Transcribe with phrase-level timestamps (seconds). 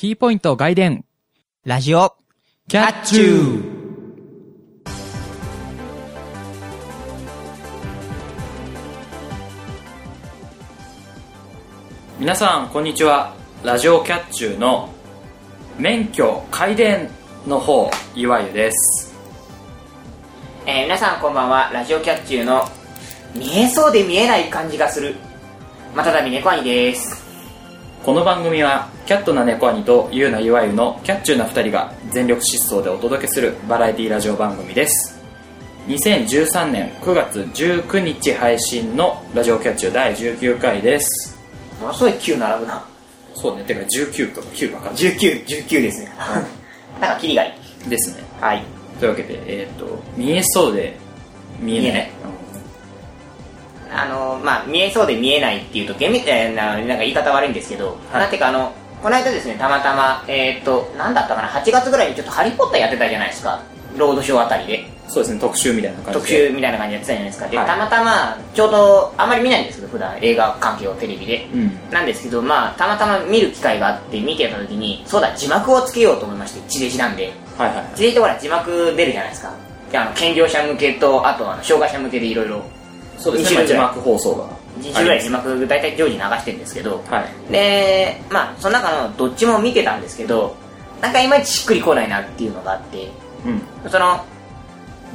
[0.00, 1.04] キーポイント外伝、
[1.66, 2.14] ラジオ、
[2.68, 3.62] キャッチュー
[12.18, 13.34] 皆さん、こんにちは。
[13.62, 14.88] ラジオキャッチューの
[15.76, 17.10] 免許改伝
[17.46, 19.14] の方、岩湯です。
[20.64, 22.64] えー皆さんこんばんは、ラジオキャッチューの
[23.34, 25.16] 見えそうで見えない感じがする、
[25.94, 27.22] またたび猫兄です。
[28.02, 35.20] この番組は、キャットな猫兄とユーナ岩湯のキャッチューな二人が全力疾走でお届けするバラエティラジオ番組です。
[35.88, 41.36] 2013年9月19日配信のラジオキャッチュー第19回です。
[41.80, 42.86] ものすごい9並ぶな。
[43.34, 46.12] そうね、てか19とか9が感じ19、19ですね。
[47.02, 47.90] なんかキリがいい。
[47.90, 48.22] ですね。
[48.40, 48.62] はい。
[49.00, 49.86] というわけで、えっ、と、
[50.16, 50.96] 見えそうで
[51.58, 52.10] 見えない。
[53.92, 58.72] あのまあ見えそうで見えないっていうと厳密えーななんか言い方悪いんですけど、はいなんていうかあの
[59.02, 63.62] この間ですねたまたまえーっとなんだったかな8月ぐらいにちょっとハリー・ポッターやってたじゃないですか。
[63.96, 64.86] ロードショーあたりで。
[65.08, 66.14] そうですね、特集みたいな感じで。
[66.14, 67.48] 特集みたいな感じでやってたじゃないですか。
[67.48, 67.66] で、はい。
[67.66, 71.90] たまたまちょうどあんまり見ないんですけど普段映画関係をテレビで、うん。
[71.90, 77.32] なんですけどまあたまたま見る機会があって見てた時にそうだ字幕をつけようと思いまして地デジなんで。
[77.58, 77.86] はいはいはい。
[77.96, 79.52] 地デジってほら字幕出るじゃないですか。
[79.90, 82.62] であの健常者向けとあとあの障害者向けでいろいろ。
[83.18, 84.44] そうですね、字幕放送が。
[84.78, 87.52] 2種ぐらい字幕大体常時流してるんですけど、はい。
[87.52, 90.56] でまあその中のどっちも見てたんですけど
[91.00, 93.10] なんかいまいちしっくりこないなっていうのがあって
[93.84, 93.90] うん。
[93.90, 94.24] その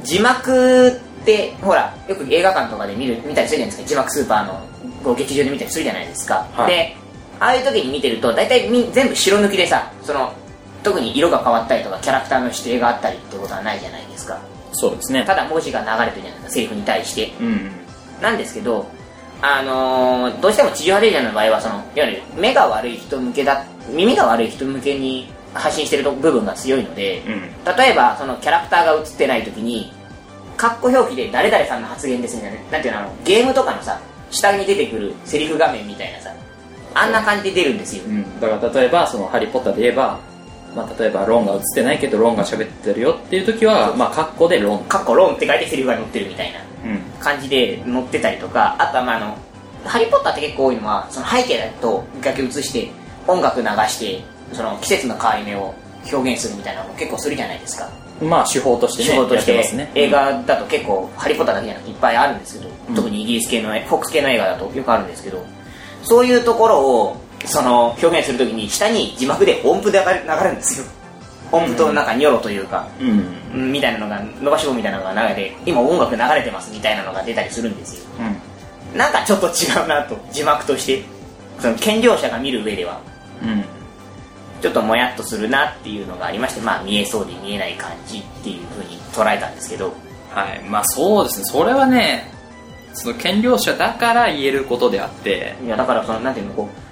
[0.02, 4.60] 字幕ってほらよく映画館とかで見る見たりするじゃないですか字幕スーパーの
[5.02, 6.96] こう劇場で見たりするじゃないですか、はいで
[7.38, 10.32] ああいう時に見てると大体み全部白抜きでさその
[10.82, 14.40] 特に色が変わったりとかキャラクターの指定があったりってことはないじゃないですか
[14.72, 15.24] そうですね。
[15.24, 17.70] ただ文字が流れてるじゃないですかセリフに対してうん。
[18.20, 18.86] なんですけど、
[19.42, 27.76] あのーどうしても地上波レジャーの場合はそのいわゆる目が悪い人向けだ耳が悪い人向けに発信してる部分が強いので、うん。
[27.76, 29.92] 例えばそのキャラクターが映ってない時に
[30.56, 34.00] カッコ表記で誰々さんの発言ですねなんていうのあのゲームとかのさ
[34.30, 36.30] 下に出てくるセリフ画面みたいなさ
[36.96, 38.40] あんな感じで出るんですよ、うん。
[38.40, 40.18] だから例えば、その、ハリーポッターで言えば、
[40.76, 44.84] まあ、例えば、ロンが映ってないけど、ロンが喋ってるよっていう時は、まあ、カッコでロン。
[44.84, 47.00] カッコローンって書いてセリフが載ってるみたいなうん。
[47.18, 49.38] 感じで載ってたりとかあとはまああの
[49.84, 52.90] ハリー・ポッターって結構多いのはその背景だとだけ映して
[53.26, 55.74] 音楽流してその季節の変わり目を
[56.12, 57.88] 表現するみたいなのも結構するじゃないですか
[58.22, 59.90] まあ、手法としてね、仕事としてますね。
[59.94, 65.44] 映画だと結構ハリー・ポッターだけじゃなくていっぱいあるんですけど、うん特にイギリス系のフォックス系の映画だとよくあるんですけど
[66.02, 67.16] そういうところを
[67.46, 70.86] その表現するときに下に字幕で音符で流れ流れるんですよ
[71.52, 73.08] 音符となんかニョロというか、うん。
[73.08, 78.06] うんみたいなのが伸ばし棒みたいなのが流れて今音楽流れてますみたいなのが出たりするんですよ
[78.92, 78.98] うん。
[78.98, 81.02] なんかちょっと違うなと字幕として
[81.58, 83.00] その健常者が見る上では
[83.42, 83.64] うん。
[84.60, 89.94] ちょっともやっとするなっていうのがありましてまあ見えそうで見えない感じっていうふうに捉えたんですけど
[90.36, 90.62] はい。
[90.68, 91.44] まあ、そうですね。
[91.46, 92.30] それはね、
[92.92, 96.85] その、権力者だから言えることであって、いやだからそのなんていうのこう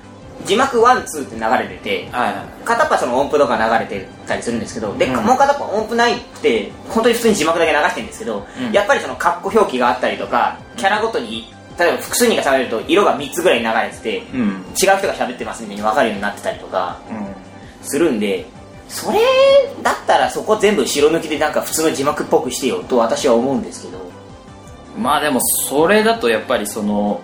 [0.45, 2.65] 字幕ワンツーって流れててはい。
[2.65, 14.49] 片っ端その音符とか流れてたりするんですけどで、うんもう片っ端音符ないって本当に普通に字幕だけ流してるんですけど、うんやっぱりそのカッコ表記があったりとかキャラごとに例えば複数人が喋ると色が3つぐらい流れてて、うん。
[14.49, 17.87] 違う人が喋ってますみたいに分かるようになってたりとかうん。
[17.87, 18.45] するんで
[18.89, 19.19] それ
[19.83, 23.99] だったらそこ全部白抜きでなんか普通の字幕っぽくしてよと私は思うんですけど
[24.99, 27.21] まあでもそれだとやっぱりその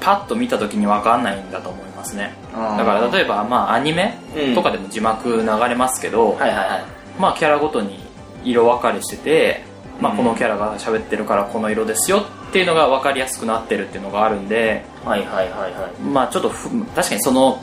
[0.00, 2.34] パッと見た時に分かんないんだと思いますね。
[2.52, 4.54] だから例えばまあアニメうん。
[4.54, 6.84] とかでも字幕流れますけど、はいはいはい。
[7.18, 8.00] まあキャラごとに
[8.44, 9.64] 色分かれしてて、
[10.00, 10.18] まあ、うん。
[10.18, 16.00] このキャラが喋ってるからこの色ですよっていうのが分かりやすくなってるっていうのがあるんではいはいはいはい。
[16.00, 17.62] まあちょっとふ確かにその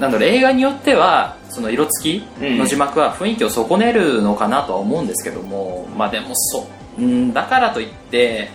[0.00, 6.66] なんだろう映画によってはその色付きの字幕は雰囲気を損ねるのかなとは思うんですけども、まあでもそ
[6.98, 8.50] ううんだからといって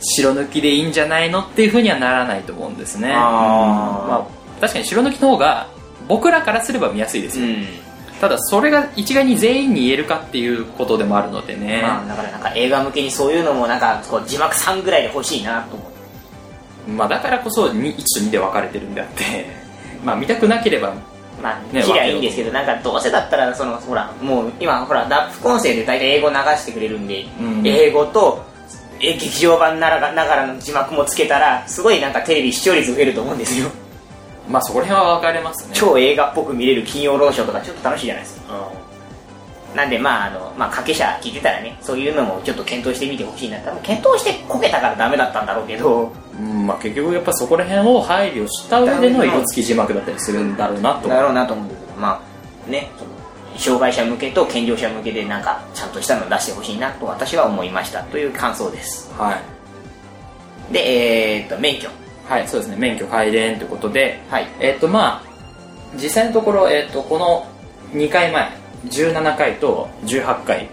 [0.00, 3.12] 白抜きでいいんじゃないのっていうふうにはならないと思うんですね。
[3.12, 4.04] あー。
[4.04, 4.26] うんまあ、
[4.60, 5.68] 確かに白抜きの方が
[6.08, 7.66] 僕らからすれば見やすいですよ、うん。
[8.20, 15.98] ただそれが一概に全員に言えるかっていうことでもあるのでね、まあだからなんか映画向けにそういうのもなんかこう字幕3ぐらいで欲しいなと思って
[16.88, 19.46] まあ、だからこそに1と2で分かれてるんであって。
[20.04, 20.94] まあ見たくなければ
[21.42, 27.62] まあね切りゃいいんですけどなんかどうせだったらそのほらもう今ほらだ副音声で大体英語流してくれるんで、うん。
[27.66, 28.44] 英語と
[29.00, 33.68] え劇場版ならながらの字幕もつけたらすごいなんかテレビ視聴率増えると思うんですよ
[34.48, 35.74] まあそこら辺は分かれますね。
[35.74, 38.70] 超映画っぽく見れる金曜ロードショーとかちょっと楽しいじゃないですか。
[39.74, 46.10] なんでまああの、まあ、掛け者聞いてたらねそういうのもちょっと検討してみてほしいな多分検討してこけたからダメだったんだろうけど。
[46.38, 46.66] うん。
[46.66, 51.08] まあ、結局やっぱそこら辺を配慮した上での色付き字幕だったりするんだろうなと。
[51.08, 52.00] だろうなと思うんですけど。
[52.00, 52.22] ま
[52.66, 52.90] あね
[53.56, 58.02] 障害者向けと健常者向けでなんかちゃんとしたのを出してほしいなと私は思いました。
[58.04, 59.12] という感想です。
[59.18, 59.36] は
[60.70, 60.72] い。
[60.72, 61.88] でえー、っと免許
[62.28, 62.48] はい。
[62.48, 62.76] そうですね。
[62.76, 64.20] 免許改伝ということで。
[64.30, 64.48] はい。
[64.60, 65.28] えっとまあ
[65.94, 67.46] 実際のところ、えっとこの
[67.92, 68.50] 2回前
[68.86, 70.68] 17回と18回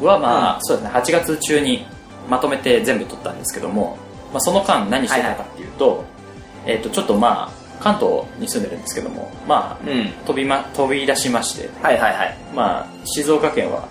[0.00, 0.94] はまあ、そうですね。
[0.94, 1.86] 8月中に
[2.28, 3.98] まとめて全部取ったんですけども、
[4.32, 6.04] まあ、その間何してたかっていうと、
[6.66, 7.50] えっとちょっとまあ
[7.80, 10.08] 関東に住んでるんですけどもまあ、うん。
[10.24, 11.68] 飛びま飛び出しまして。
[11.82, 12.36] はいはいはい。
[12.54, 13.88] まあ静岡県は、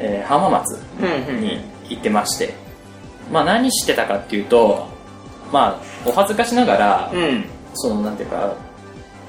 [0.00, 2.54] えー浜松うんうんに行ってまして、
[3.32, 4.88] まあ何してたかっていうと
[5.54, 7.44] まあお恥ずかしながら、うん。
[7.74, 8.54] そのなんていうか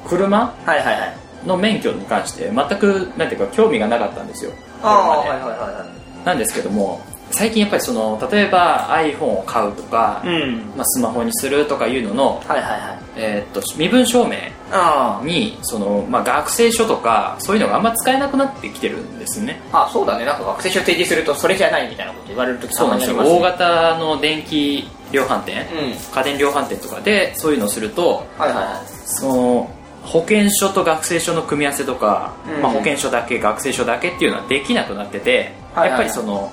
[0.07, 1.15] 車はいはいはい。
[1.47, 4.51] の免許に関して全くなんていうか興味がなかったんですよ。
[4.81, 5.41] ああこれまで。
[5.43, 5.85] はいはいはいは
[6.23, 6.25] い。
[6.25, 7.01] なんですけども
[7.31, 10.73] 最近やっぱりその例えば iPhone を買うとか、うん。
[10.75, 12.99] まあ、スマホにするとかいうのの、はいはいはい。
[13.17, 14.35] えーっと身分証明
[14.71, 19.61] あにその、まあ、学生証とかそういうのがあんま使えなくなってきてるんですね。
[19.71, 20.25] ああそうだね。
[20.25, 23.17] なんか学生証提示するとそれじゃないみたいなこと言われるときそうなんですよ。
[23.17, 26.13] 大型の電気量販店、うん。
[26.13, 28.57] 家電量販店とかでそういうのをするとはいはい。
[28.57, 29.71] はいその
[30.03, 32.61] 保険証と学生証の組み合わせとか、うん。
[32.61, 35.89] まあ、保険証だけ学生証だけっていうのはできなくなってて、はいはい。
[35.89, 36.51] はいやっぱりその、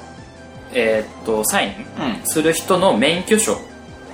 [0.73, 2.27] えーっとサインうん。
[2.27, 3.59] する人の免許証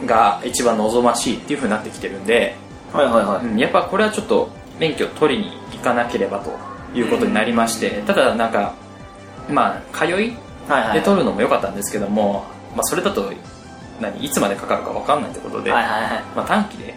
[0.05, 2.57] が一番望ましいっていうふうになってきてるんで、
[2.93, 3.47] はいはいはい。
[3.47, 6.51] うんやっぱこれはちょっと免許取りに行かなければと
[6.97, 8.75] いうことになりまして、ただなんか
[9.49, 10.37] まあ通い
[10.93, 12.45] で取るのも良かったんですけども、
[12.77, 13.33] まあ、それだと
[14.01, 16.95] 何いつまでかかるか分かんないってことで、はいはいはまあ、短期で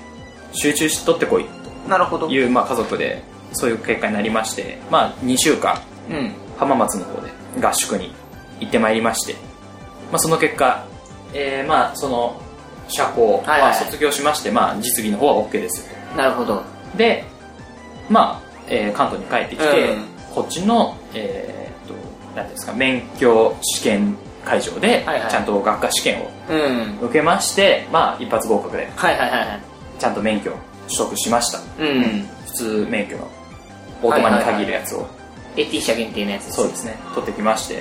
[0.53, 1.43] 集中し取ってこい。
[1.43, 1.45] い
[1.89, 2.27] なるほど。
[2.27, 6.31] という、まあ、家族でそういう結果になりまして、まあ、2週間うん。
[6.57, 7.31] 浜松の方で
[7.65, 8.13] 合宿に
[8.59, 9.33] 行ってまいりまして、
[10.11, 10.85] まあ、その結果、
[11.33, 12.39] えーまあその
[12.87, 13.61] 社交はいはい。
[13.61, 15.87] は卒業しまして、まあ、実技の方は OK です。
[15.89, 16.61] よなるほど。
[16.97, 17.23] で
[18.09, 20.03] まあ、えー関東に帰ってきて、うん。
[20.35, 21.93] こっちのえーっと
[22.35, 24.15] 何ですか免許試験
[24.45, 26.99] 会場でちゃんと学科試験をうん。
[27.01, 28.89] 受けまして、まあ一発合格で
[29.99, 30.51] ちゃんと免許
[30.87, 31.59] 取得しました。
[31.79, 32.27] うん。
[32.47, 33.27] 普通免許の
[34.03, 35.07] オートマに限るやつを、
[35.55, 36.97] エティ社限定のやつですそうですね。
[37.13, 37.75] 取ってきまして。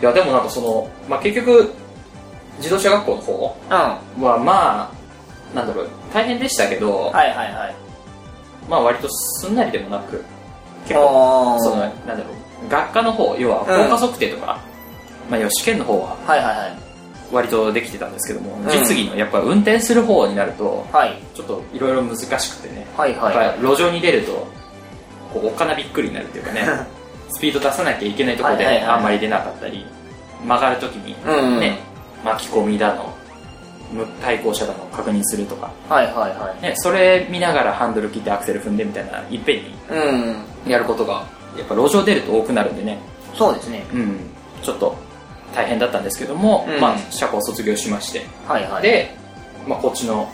[0.00, 1.72] いやでもなんかその、まあ、結局
[2.58, 4.24] 自動車学校の方うん。
[4.24, 7.74] ははまあなんだろう大変でしたけど、いはいはい。
[8.68, 10.24] まあ割とすんなりでもなく
[10.84, 14.60] 結構そのなんだろう学科の方要は効果測定とか、
[15.32, 16.76] まあ、要は試験の方ははいはいはい。
[17.32, 18.66] 割とできてたんですけども、ん。
[18.68, 21.18] 実技のやっぱ運転する方になるとはい。
[21.34, 23.34] ちょっといろいろ難しくてね、はいはい。
[23.34, 24.46] やっぱ路上に出ると
[25.32, 26.66] こうおっかなびっくりになるっていうかね
[27.32, 29.86] スピード出さなきゃいけないところではいはいはいあんまり出なかったり
[30.46, 31.60] 曲がるときにうんうん。
[31.60, 31.78] ね、
[32.22, 33.14] 巻き込みだの
[33.90, 40.70] む対向車だの確認するとか、はいはいはね、それ見ながらハンドル切ってアクセル踏んでみたいないっぺんにいうん。
[40.70, 41.24] やることが
[41.56, 42.98] やっぱ路上出ると多くなるんでね、
[43.34, 43.84] そうですね。
[43.92, 44.18] うん、
[44.62, 44.94] ちょっと
[45.54, 46.80] 大変だったんですけども、うん。
[46.80, 48.24] まあ、社交卒業しまして。
[48.48, 48.82] はいはい。
[48.82, 49.14] で、
[49.66, 50.28] まあ、こっちの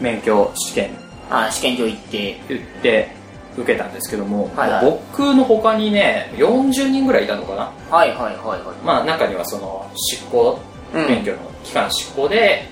[0.00, 0.90] 免許試験
[1.30, 2.40] あ試験場行って。
[2.48, 3.18] 言って
[3.56, 4.84] 受けたんですけども、はいはい。
[4.84, 7.72] 僕の他にね40人ぐらいいたのかな。
[7.90, 8.76] はいはいはいはい。
[8.84, 10.58] まあ中にはその執行
[10.94, 11.06] うん。
[11.08, 12.68] 免許の期間執行で、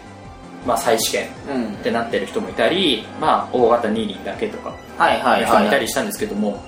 [0.65, 1.73] まあ、再試験うん。
[1.75, 5.63] ってなってる人もいたり、まあ、大型二輪だけとかはいはい人はい。
[5.65, 6.63] もいたりしたんですけども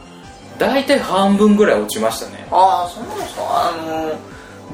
[0.59, 2.45] 大体半分ぐらい落ちましたね。
[2.51, 3.43] ああそうなんですか？
[3.47, 4.13] あの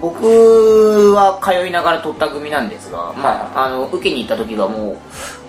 [0.04, 4.99] 僕は通いながら取った組なんですが、まあ、あの受けに行った時はもう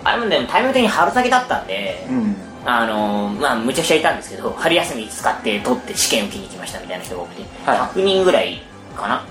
[0.02, 2.36] あれもねタイム的に春先だったんで、うん。
[2.68, 7.78] あのまあむちゃくちゃいたんですけど春休み使って取って試験受けに行きましたみたいな人が多くて、はい。
[7.78, 8.60] 100人ぐらい
[8.96, 9.24] かな？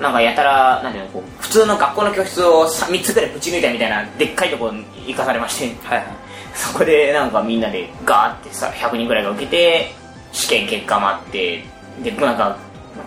[0.00, 6.06] なんかやたらなんていうのこう普通の学校の教室を 3, つぐらいぶち抜いたみたいなでっかいところに行かされましてはいはい。
[6.54, 9.92] そこでなんかみんなでガーってさ100人ぐらいが受けて
[10.32, 11.64] 試験結果待って
[12.02, 12.56] でなんか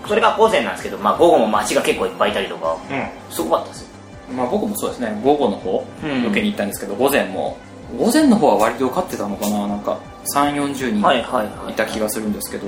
[0.07, 2.77] それが午前なんですけど、まあ、午後も街が結構いっぱいいたりとか
[3.29, 3.87] すごかったですよ。
[4.35, 5.19] まあ、僕もそうですね。
[5.23, 6.25] 午後の方うん。
[6.27, 7.57] 受けに行ったんですけど、午前も
[7.97, 9.67] 午前の方は割と受かってたのかな。
[9.67, 9.97] なんか
[10.33, 11.75] 3 4 0人はいはいはいい。
[11.75, 12.65] た気がするんですけど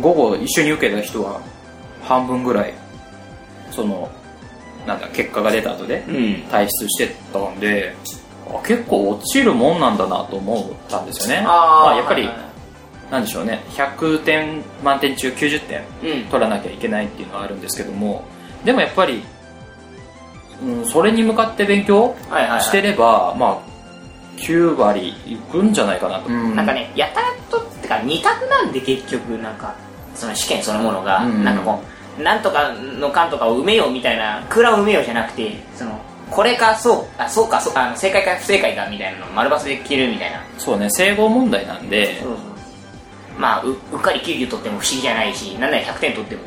[0.00, 1.40] 午後一緒に受けた人は
[2.02, 2.74] 半分ぐらい
[3.70, 4.10] その
[4.86, 6.14] なんだ結果が出た後でうん。
[6.50, 7.94] 退出してたんで
[8.48, 11.44] あ結構落ちるもんなんだなと思ったんですよね。
[11.46, 12.51] あーまあ、やっぱり、はいはい
[13.12, 13.62] なんでしょうね。
[13.68, 16.24] 100点満点中90点うん。
[16.28, 18.24] 取らなきゃいけないっていうのはあるんですけども。
[18.64, 19.22] でもやっぱり、
[20.62, 22.60] うん、それに向かって勉強はいはいはい。
[22.62, 23.72] してれば、まあ
[24.38, 29.74] 9割いくんじゃないかなと、なんかねやたらとってか二択なんで結局なんか
[30.14, 31.44] その試験そのものが、うん。
[31.44, 31.82] なんかこ
[32.18, 36.00] うなんとかのかんとかを埋めようみたいな空欄を埋めようじゃなくてその
[36.30, 40.42] これかそうあそうかそうあの正解か不正解かみたいなのを丸バスで切るみたいな。
[40.56, 42.22] そうね整合問題なんで
[43.42, 46.42] まあううっかり90取っても不思議じゃないしなんなら100点取っても。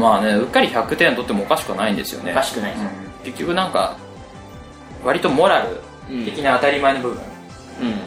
[0.00, 2.32] まあねうっかり100点取ってもおかしくないんですよね。
[2.32, 2.90] おかしくないです、うん。
[3.24, 3.96] 結局なんか
[5.04, 5.80] 割とモラル
[6.24, 7.22] 的な当たり前の部分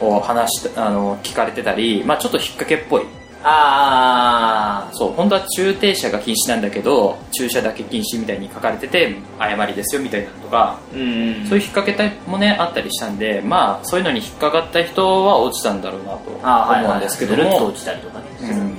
[0.02, 0.08] うん。
[0.08, 3.04] を話しあの聞かれてたり、まあ、ちょっと引っ掛けっぽい
[3.46, 11.04] ああそう本当は駐停車が禁止なんだけど駐車だけ禁止みたいに書かれてて誤りですよみたいなのとかうんう
[11.42, 11.46] ん。
[11.48, 18.78] そういう引っ掛けたいもねあったりしたんでまあそういうのに引っかかった人は落ちたんだろうなと思うんですけどずるっとも落ちたりとかね、うん。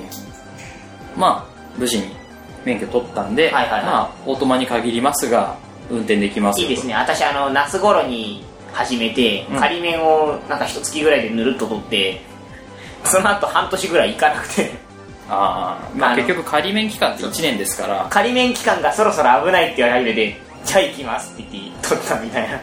[1.21, 2.07] まあ無事に
[2.65, 3.85] 免許取ったんで、はいはいはい。
[3.85, 5.59] まあオートマに限りますが
[5.91, 6.95] 運転できますいいですね。
[6.95, 8.43] 私あの夏頃に
[8.73, 9.61] 始めてうん。
[9.61, 12.23] 仮面をなんか一月ぐらいでぬるっと取って
[13.05, 14.71] その後半年ぐらい行かなくて。
[15.29, 15.99] あー。
[15.99, 18.07] まあ結局仮免期間って1年ですから。
[18.11, 22.61] 仮面期間がそろそろ危ないって言われ始めてじゃあ行きますって言って取ったみたいな。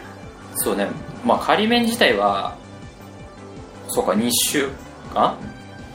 [0.55, 0.87] そうね。
[1.25, 2.55] まあ仮免自体は
[3.87, 4.69] そうか2週
[5.13, 5.35] 間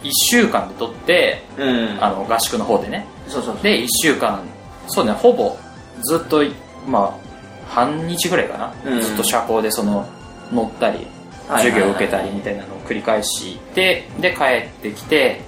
[0.03, 1.99] ？1週間で取ってうん。
[2.01, 3.07] あの合宿の方でね。
[3.29, 4.41] そうそうで1週間。
[4.89, 5.57] そうねほぼ
[6.03, 6.43] ずっと
[6.87, 7.27] まあ
[7.69, 9.03] 半日ぐらいかな、うん。
[9.03, 10.09] ずっと車高でその
[10.53, 11.07] 乗ったり
[11.49, 15.41] 授業を受けたりみたいなのを繰り返してで帰ってきて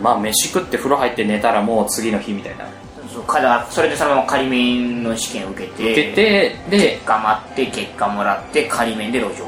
[0.00, 2.66] まあ飯食って風呂入って寝たらもう次の日みたいな。
[3.12, 9.44] そうかそれでそのまま仮面の試験を受けて受けてで結果待って結果もらって仮面で路上。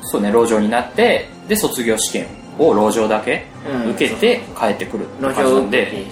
[0.00, 2.28] そうね、路上になって、で、卒業試験
[2.58, 3.90] を路上だけうん。
[3.90, 6.06] 受けて帰ってくる路上で、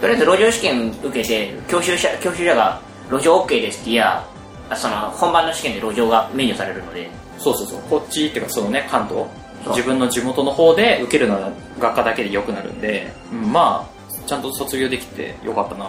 [0.00, 4.26] とりあえず路上試験受けて教習者教習者が路上 OK ですって言や
[4.74, 7.08] その本番の試験で路上が免除されるので
[7.42, 9.26] そうそうそう、こっちっていうかそのね、関東、
[9.70, 13.92] 自分の地元の方で受けるのは学科だけで良くなるんで、うんまあ、
[14.26, 15.86] ちゃんと卒業できてよかったな。
[15.86, 15.88] う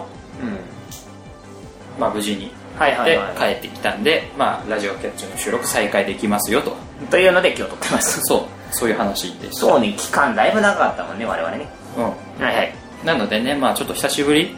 [1.98, 2.50] まあ無事に。
[2.78, 3.34] はいはいはい。
[3.34, 6.76] で、帰ってきたんで、まあ、ラジオキャッチの収録再開できますよと。
[7.10, 8.20] というので今日撮ってます。
[8.26, 9.66] そう、そういう話でした。
[9.66, 11.66] そうね期間だいぶ長かったもんね我々ね。
[11.96, 12.04] うん。
[12.44, 12.74] はいはい。
[13.04, 14.56] なのでね、まあちょっと久しぶり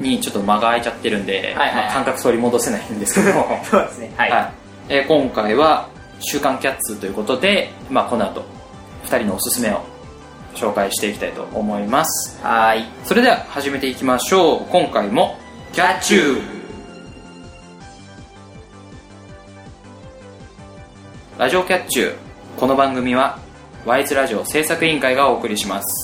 [0.00, 1.74] にちょっと間が空いちゃってるんで、はいはい。
[1.76, 4.12] まあ、感覚取り戻せないんですけども、 そうですね。
[4.16, 4.50] はい、はい。
[4.88, 5.88] えー今回は
[6.20, 8.44] 「週刊キャッツ」ということで、まあ、この後
[9.06, 9.80] 2人のおすすめを
[10.54, 12.38] 紹介していきたいと思います。
[12.42, 12.84] はい。
[13.04, 14.60] それでは始めていきましょう。
[14.70, 15.38] 今回も
[15.72, 16.42] 「キャッチュー」
[21.38, 22.14] ラジオキャッチュー。
[22.56, 23.38] この番組は
[23.84, 26.03] ワイズラジオ制作委員会がお送りします。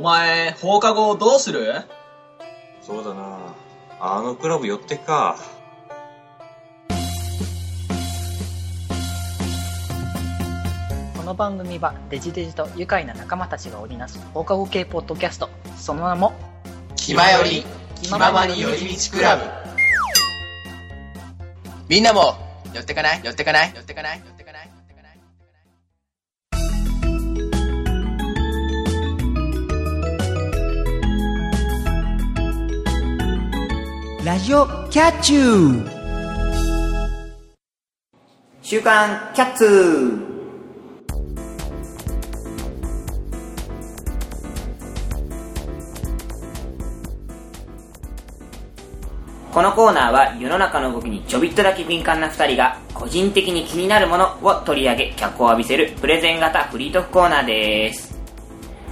[0.00, 1.74] お前、放課後どうする？
[2.80, 3.54] そうだな。
[4.00, 5.36] あのクラブ寄ってっか。
[11.18, 15.50] この番組はデジデジと愉快な仲間たちが織りなす放課後系ポッドキャスト。
[15.76, 16.32] その名も
[16.96, 17.62] 気まより、
[18.00, 19.42] 気ままに寄り道クラブ。
[21.90, 22.38] みんなも、
[22.72, 23.72] 寄ってかない寄ってかない？
[23.74, 24.22] 寄ってかない？
[24.24, 24.39] 寄ってかない？
[34.22, 35.32] ラジオキャッチ。
[35.32, 36.00] ュー
[38.60, 40.18] 週刊キャッツ
[49.54, 58.20] このコーナーは世の中の動きにちょびっとだけ敏感な2人が個人的に気になるものを取り上げ脚光を浴びせるプレゼン型フリートークコーナーです。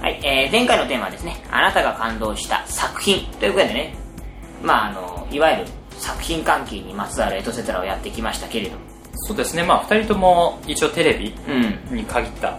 [0.01, 3.98] はい、えー前回のテーマはですねあなたが感動した作品ということでね
[4.61, 5.65] まああのいわゆる
[5.97, 8.77] 作品関係にまつわるエトセトラをやってきましたけれど
[9.13, 12.57] そうですね、まあ2人とも一応テレビうんに限った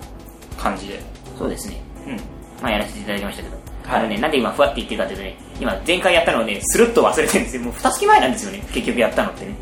[0.59, 1.01] 感じで。
[1.39, 2.17] そうですねうん。
[2.63, 7.63] まあやらせていただきましたけど、はいあのね、なんで今ふわって言ってるかというとね、今前回やったのをね、スルッと忘れてるんですよ。
[7.63, 9.55] もう二月前なんですよね、結局やったのってね。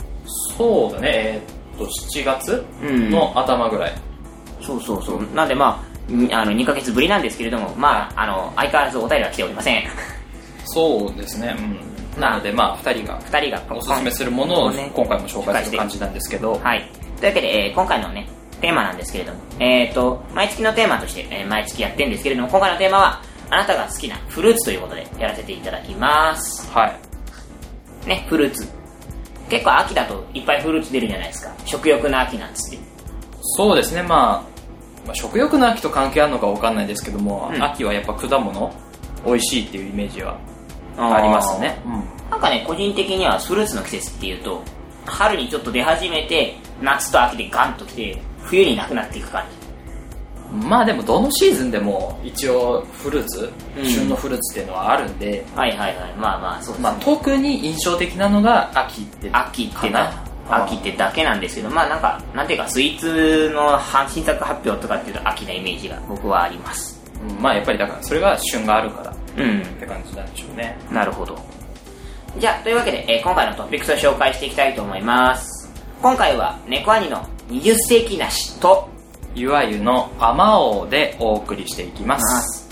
[0.57, 3.95] そうだね、えーっと、7月うんの頭ぐらい。
[4.61, 5.35] そうそうそう。
[5.35, 9.85] なんでまあ、にあの、2ヶ月ぶりなんですけれども、まあ、あの、相変わらずお便りは来ておりません。
[10.64, 11.88] そうですね、うん。
[12.18, 16.90] なので、まあ、2人が二人がおすすめするものをね今回も紹介する感じなんですけど、はい。
[17.18, 18.28] というわけで、えー今回のね、
[18.60, 26.70] テーマなんですけれども、えっ、と、毎月のテーマとして、えー毎月やってるんですけれども、今回のテーマは、あなたが好きなフルーツということでやらせていただきます。
[26.70, 28.68] はいね、フルーツ。
[29.48, 31.54] 結構秋だといっぱいフルーツ出るじゃないですか。
[31.64, 32.78] 食欲の秋なんつって。
[33.40, 38.72] そうですね、まあ、まあ食欲の秋と関係あるのかわかんないですけども、うん秋はやっぱ果物
[39.25, 40.38] 美味しいっていうイメージは
[40.98, 41.80] ありますね。
[41.86, 44.62] うんなんかね、個人的にはフルーツの季節っていうと、
[45.06, 49.44] 春にちょっと出始めて、夏と秋でガンと来て、冬になくなっていく感
[50.50, 55.58] まあでもどのシーズンでも一応フルーツ、うん旬のフルーツっていうのはあるんで、じ。
[55.58, 56.14] はいはいはい。
[56.14, 56.82] まあまあ、そうですね。
[56.82, 60.10] まあ特に印象的なのが秋って秋ってな、
[60.48, 63.78] 秋ってだけなんですけど、まあなんか、なんていうか、スイーツの
[64.08, 66.98] 新作発表とかっていうと秋なイメージが僕はあります。
[67.22, 69.62] うんまあやっぱりだからそれが旬があるからっうん。
[69.80, 70.76] て感じなんでしょうね。
[70.90, 71.38] なるほど。
[72.38, 75.73] じゃあ、というわけで、えー今回のトピックスを紹介していきたいと思います。
[76.02, 78.88] 今回は、猫兄の20世紀梨と、
[79.35, 82.68] ゆわゆのあまおうでお送りしていきます。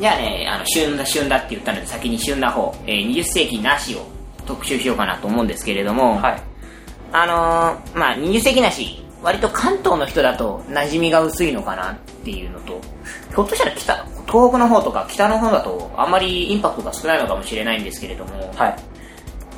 [0.00, 4.06] じゃあね、あの、旬だ旬だって言ったので、先に旬な方、えー20世紀梨を
[4.46, 6.42] 特集しようかなと思うんですけれども、はい。
[7.12, 12.80] あのー、まあ20世紀梨、割と関東の人だと馴染みが薄いのかなっていうのと、
[13.30, 18.76] ひょっとしたら北、東北の方とか北の方だとあんまりインパクトが少ないのかもしれないんですけれども、はい。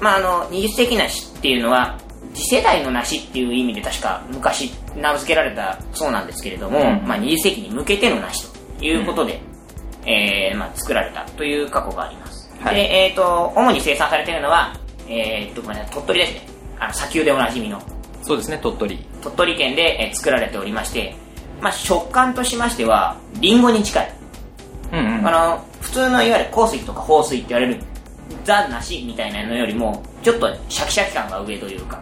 [0.00, 1.99] まああの、20世紀梨っていうのは、
[2.35, 9.40] 次世代の梨っていう意味で確か昔名付けられたそうなんですけれども、うんまあ20世紀に向けての梨ということで、
[10.04, 12.50] えーまあ作られたという過去があります。
[12.61, 14.75] はいで、えっ、と、主に生産されているのは、
[15.08, 16.49] えー、と、ごめんなさい、鳥取ですね。
[16.78, 17.80] あの、砂丘でおなじみの。
[18.23, 18.99] そうですね、鳥取。
[19.23, 21.14] 鳥取県で、えー作られておりまして、
[21.61, 24.15] まあ、食感としましては、リンゴに近い。
[24.93, 25.26] うんうん。
[25.26, 27.81] あの、普通のいわゆる香水とか放水って言われる、
[28.45, 32.00] ザ・梨みたいなのよりも、ちょっとシャキシャキ感が上というか、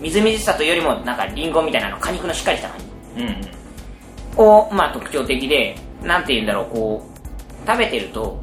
[0.00, 2.78] みずみずしさというよりも、なんかリンゴみたいなの、果肉のしっかりした感
[3.16, 3.22] じ。
[3.22, 4.44] うんうん。
[4.44, 8.42] を、まあ、特徴的で、なんて言うんだろう、こう、食べてると、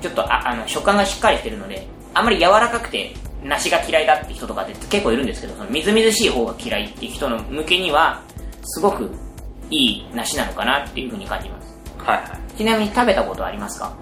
[0.00, 8.22] ちょっとああの食感がしっかりしてるので、あんまり柔らかくて、梨が嫌いだって人とかって結構いるんですけど、そのみずみずしい方が嫌いっていう人の向けには、
[8.64, 9.10] すごく
[9.70, 11.65] いい梨なのかなっていうふうに感じます。
[12.06, 12.56] はいはい。
[12.56, 13.94] ちなみに食べたことありますか？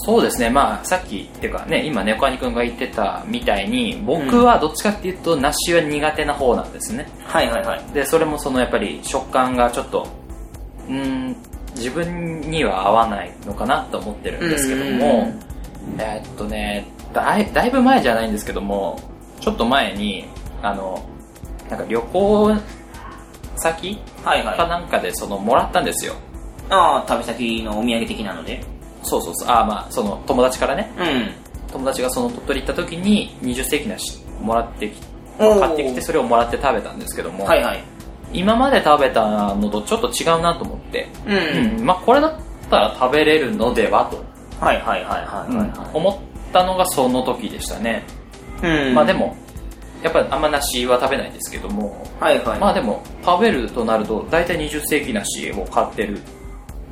[0.00, 7.08] そうですね、まあ、さっき、っていうかね、今、猫兄くんが言ってたみたいに、僕はどっちかっていうと、梨は苦手な方なんですね。
[7.24, 7.82] はいはいはい。
[7.92, 10.06] で、それもその、やっぱり食感がちょっと、
[10.88, 11.36] うーん、
[11.74, 15.32] 自分には合わないのかなと思ってるんですけども、
[15.98, 19.00] えーっとねだい、だいぶ前じゃないんですけども、
[19.40, 20.26] ちょっと前に、
[20.62, 21.04] あの、
[21.68, 22.56] なんか旅行
[23.56, 24.56] 先はいはい。
[24.56, 26.14] かなんかで、その、もらったんですよ。
[26.70, 28.62] ああ、旅先のお土産的なので。
[29.02, 31.48] そうそうそう、ああまあ、その、友達からね、うん。
[31.72, 35.00] 友達がその鳥取行った時に20世紀梨もらってき
[35.38, 37.82] 買ってきてそれをもらって食べたんですけども、はいはい。
[38.32, 41.78] 今まで食べたのとちょっと違うなと思って、うん。
[41.78, 42.32] うんまあこれだっ
[42.70, 44.24] たら食べれるのではと、
[44.64, 48.04] はいはいはいはいはいは思ったのがその時でしたね、
[48.62, 48.66] い。
[48.66, 48.94] うん。
[48.94, 49.12] まあで。
[49.12, 49.36] も
[50.02, 52.58] やっぱりあんま梨は食べないですけども、はいはい。
[52.60, 56.37] まあでも食べるとなると大体20世紀梨を買ってるうん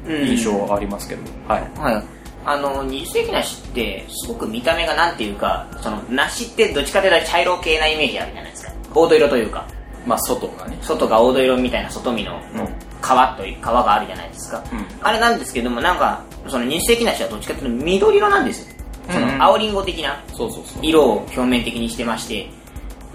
[0.09, 1.63] 印象はありますけど、はい。
[1.79, 2.03] はい。
[2.45, 8.71] あの、二十世紀梨って、すごく見た目がなんていうか、その、梨ってどっちかというと茶色系なイメージあるじゃないですか。
[8.95, 9.67] 黄土色というか、
[10.07, 10.79] まあ外がね。
[10.81, 12.67] 外が黄土色みたいな外見のうん。
[12.67, 14.63] 皮という、皮があるじゃないですか。
[14.73, 14.87] うん。
[15.03, 18.77] あれなんですけども、なんか、その二十世紀梨はどっちかというと緑色なんですよ。
[19.11, 19.25] そうん。
[19.25, 19.39] うん。
[19.39, 20.87] の、青りんご的なそうそうそう。
[20.87, 22.49] 色を表面的にしてまして、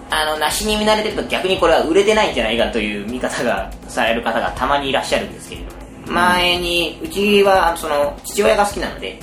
[0.09, 9.19] あの、梨に見慣れてると逆にこれは売れてないんじゃないかという見方がされる方がたまにいらっしゃるんですけれども、前に、うちは、その、父親が好きなので、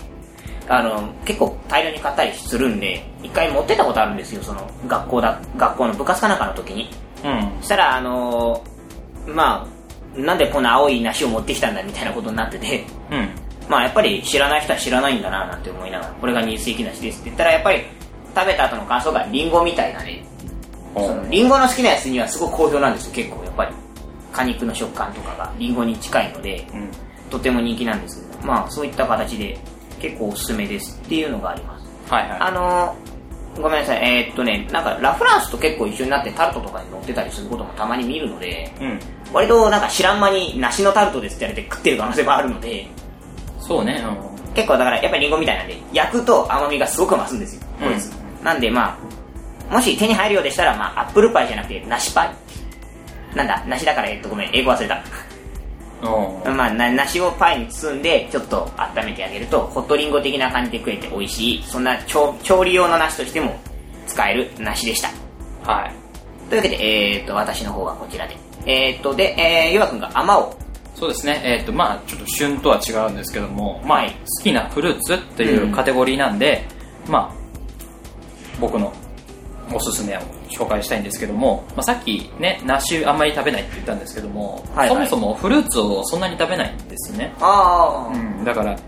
[0.68, 6.90] あの、結構大量に買ったりするんで、一回持ってたことあるんですよ、その、学校だ、学校の部活かなんかの時に。
[7.24, 8.62] うんそしたら、あの、
[9.26, 9.66] ま
[10.16, 13.28] あ、なんでこんな青い梨を持ってきたんだみたいなことになってて、うん
[13.68, 17.82] まあやっぱり知らない人は知らないんだななんて思いながら、これが20世紀梨ですって言ったら、やっぱり
[18.34, 20.24] 食べた後の感想がリンゴみたいだね。
[20.94, 23.74] そのリンゴの好きなやつにはすごく好評なんですよ、結構やっぱり。
[24.38, 26.90] 果肉の食感とかがリンゴに近いので、うん。
[27.30, 28.24] とても人気なんです。
[28.30, 29.58] けど、まあそういった形で
[30.00, 32.12] 結構おすすめですっていうのがあります。
[32.12, 32.40] はいはい。
[32.40, 39.00] あのー、ごめんなさい、えーっとね、なんかラフランスと結構一緒になってタルトとかに乗ってたりすることもたまに見るので、うん。
[39.32, 42.86] 割となんか知らん間に梨のタルトですって言われて食ってる可能性もあるので、
[43.58, 44.38] そうね、うん。
[44.54, 48.98] 結構だからやっぱりリンゴみたいなんで焼くと甘みがすごく増すんですよこいつ、うなんでま
[49.70, 52.34] あもし手に入るようでしたらまあアップルパイじゃなくて梨パイ
[53.38, 55.02] なんだ梨だからえっとごめん英語忘れた。
[56.00, 63.58] うんまあな梨をパイに包んでちょっと温めてあげるとホットリンゴ的な感じで食えて美味しいそんな調調理用の梨としても
[64.06, 65.08] 使える梨でした。
[65.70, 65.94] はい。
[66.48, 68.36] というわけで、えー、と私の方はこちらで。
[68.66, 70.56] えーっと、で、えー、ゆわくんが甘を。
[70.94, 74.10] そうですね、えっ、と、まあちょっと旬とは違うんですけども、まあ、はい。
[74.10, 76.64] 好きなフルーツっていうカテゴリーなんで、
[77.08, 77.34] まあ
[78.60, 78.92] 僕の
[79.72, 87.32] おすすめを紹介したいんですけども、まあ、さっきね、梨あんまり食べないって言ったんですけども、はいはいそもそもフルーツをそんなに食べないんですね。
[87.40, 88.78] あうん、だから、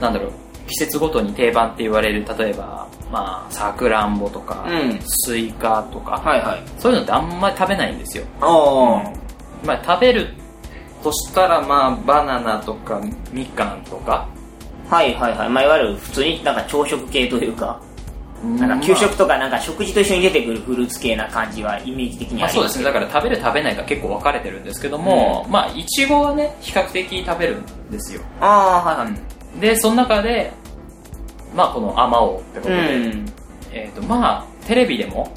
[0.00, 0.32] なんだろう、
[0.68, 6.62] 季節ごとに定番って言われる、例えば、まあ、さくらんぼとか、うんスイカとか、はいはい。
[6.78, 8.24] そういうのってあんまり食べないんですよ。
[8.40, 9.02] あ
[9.64, 10.34] まあ、食べる
[11.02, 13.00] としたら、まあ、バナナとか、
[13.32, 14.28] みかんとか、
[14.90, 14.94] あ。
[14.96, 15.48] はいはいはい。
[15.48, 17.80] まあ、いわゆる普通になんか朝食系というか、
[18.42, 22.84] なんか給食とかなんか食事と一緒に出てくるフルーツ系な感じはイメージ的にまあ、ありますそうですね。
[22.84, 28.22] だから食べる食べないが結構分かれてるんですけども、まあ、いちごはね、比較的食べるんですよ。
[28.40, 29.18] ああ、はいは
[29.58, 29.60] い。
[29.60, 30.52] で、その中で、
[31.54, 33.26] まあ、このアマオってことで、うん。
[33.72, 35.30] えっ、と、まあ、テレビでも、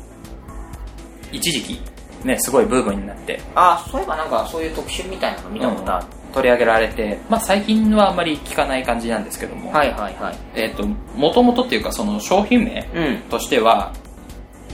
[1.32, 1.82] 一時期、
[2.24, 6.06] ね、すごいブームになって、ああ、そういえばなんかそういう特集みたいなの見たことある。
[6.34, 10.38] 取り上げられて、まあ、最近はあんまり聞かない感じなんですけども、はいはいはい。
[10.56, 13.30] えっ、と、もともとっていうか、その商品名うん。
[13.30, 13.94] としては、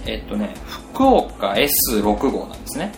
[0.06, 0.54] えっ、とね、
[0.94, 2.92] 福岡 S6 号なんですね。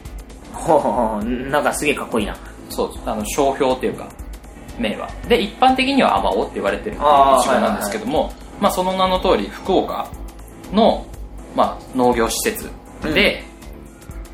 [0.54, 2.38] ほうほうなんかすげえかっこいいな。
[2.70, 4.08] そう、あの、商標っていうか、
[4.80, 5.10] 名は。
[5.28, 10.08] で、一般的にはアマオって言われてるっていうあーイチゴなんですけども、まあ、その名の通り、福岡
[10.72, 11.06] の、
[11.56, 12.70] まあ、農業施設
[13.14, 13.44] で、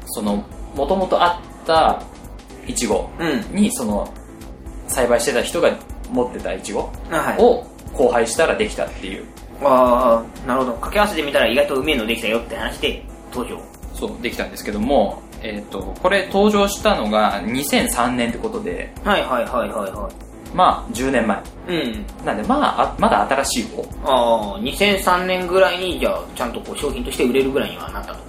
[0.08, 0.44] その、
[0.76, 2.04] もともとあった
[2.68, 3.56] イチゴうん。
[3.56, 4.14] に、その、
[4.88, 5.72] 栽培してた人が
[6.12, 7.42] 持ってたイチゴはい。
[7.42, 9.26] を交配したらできたっていう、
[9.64, 10.72] ああ、なるほど。
[10.74, 13.62] 掛け合わせてみたら意外とうめえのできたよって話で登場。
[13.94, 20.10] そう、できたんですけども、えっ、と、これ登場したのが2003年ってことで、はいはいはいはいは
[20.54, 21.38] まあ、10年前。
[21.38, 21.42] い。
[21.68, 22.26] うん。
[22.26, 23.84] なんで、まあ、あまだ新しい方。
[24.04, 28.20] ああ、2003年ぐらいに、じゃあ、ちゃんとこう商品として売れるぐらいにはなったと。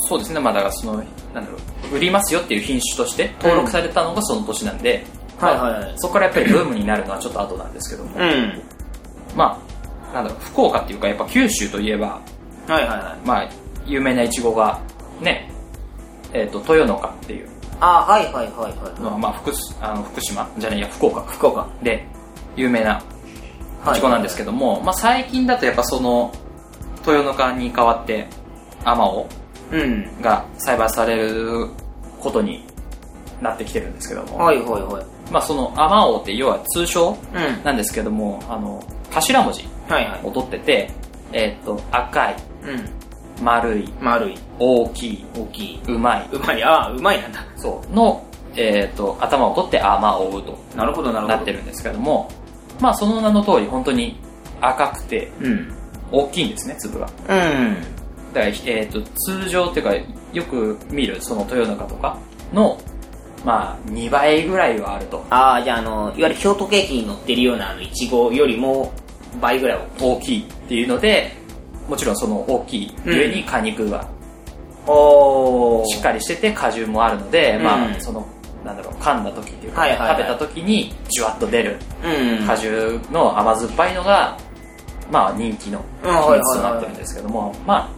[0.00, 1.04] そうですね、まあだからその、なん
[1.34, 1.58] だろ
[1.92, 5.04] う、売りますよっていう品種として登録されたのがその年なんで、
[5.38, 8.62] はいはいはいそこからやっぱりブームになるのはちょっと後なんですけども、うん。
[9.36, 9.60] ま
[10.10, 12.20] あ、なんだろう、福岡っていうかやっぱ九州といえば、
[12.66, 13.26] はいはいはい。
[13.26, 13.50] まあ、
[13.86, 14.80] 有名なイチゴが、
[15.20, 15.50] ね、
[16.32, 17.48] えっ、と、豊の花っていう
[17.80, 19.00] ああ、はいはいはいはい。
[19.00, 20.48] のは、まあ、福すあの福島？
[20.58, 21.68] じゃねえや、福岡福岡。
[21.82, 22.04] で
[22.56, 23.00] 有名な
[23.92, 26.32] イチゴなんですけども、まあ最近だとやっぱその、
[27.06, 28.26] 豊の花に代わって、
[28.84, 29.28] アマオ
[29.70, 30.20] うん。
[30.20, 31.68] が栽培される
[32.18, 32.64] ことに
[33.40, 35.06] なってきてるんですけども、はいはいはい。
[35.30, 37.64] まあそのアマオって要は通称うん。
[37.64, 40.20] なんですけども、あの、頭文字はいはい。
[40.24, 40.90] を取ってて、
[41.32, 43.44] えっ、と、赤い、うん。
[43.44, 44.34] 丸い、丸い。
[44.58, 45.82] 大きい、大きい。
[45.88, 46.62] うまい、うまい。
[46.62, 47.44] ああ、うまいなんだ。
[47.56, 48.24] そう、の、
[48.56, 51.36] えっ、と、頭を取ってアマオウとなるほどなるほど。
[51.36, 52.30] なってるんですけども、
[52.80, 54.18] まあその名の通り本当に
[54.60, 55.74] 赤くてうん。
[56.10, 57.06] 大きいんですね、粒が。
[57.06, 57.76] うん。
[58.32, 59.94] だから、えっ、と、通常っていうか、
[60.32, 62.18] よく見る、その豊中とか
[62.52, 62.78] の、
[63.44, 65.24] まあ、2倍ぐらいはあると。
[65.30, 68.92] ああ、じゃあ、あの、いわゆるショートケーキに乗ってるような、あの、いちごよりも
[69.40, 71.32] 倍ぐらい大きいっていうので、
[71.88, 74.06] もちろんその大きい上に果肉が
[74.86, 78.26] おしっかりしてて果汁もあるので、うんまあ、その、
[78.64, 82.46] なんだろう、噛んだ時っていうか、はいはいはい食べた時にじゅわっと出るうん。
[82.46, 84.36] 果汁の甘酸っぱいのが、
[85.10, 87.90] まあ人気のうん品質となってるんですけども、まあ、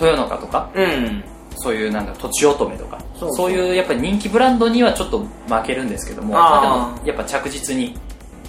[0.00, 1.24] 豊の花とか、うん。
[1.56, 7.96] そういうなんだちおとめとか、そういうやっぱり人気ブランドにはちょっと負けるんですけども、でもやっぱ着実に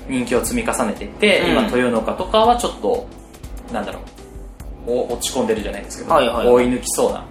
[0.07, 1.51] 人気を積み重ねていって、うん。
[1.51, 3.07] 今豊の花とかはちょっと、
[3.71, 3.99] なんだろ
[4.87, 6.47] う、お落ち込んでるじゃないですけど、はいはいはい。
[6.47, 7.25] 追い抜きそうな。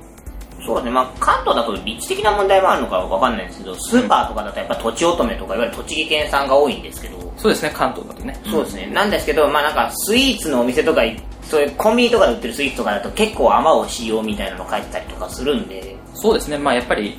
[0.67, 8.39] そうね、まあ、関東だと立地的な問題もあるのかわかんないんですけど、スーパーとかだとやっぱとちおとめとか、いわゆる栃木県産が多いんですけど、そうですね、関東だとね。
[8.51, 8.87] そうですね。
[8.93, 11.03] なんですけど、まあなんか、スイーツのお店とか、
[11.43, 17.17] そういうコンビニとかで売ってるスイーツとかだと結構甘を使用みたいなの書いてたりとかするんで、そうですね、まあやっぱり、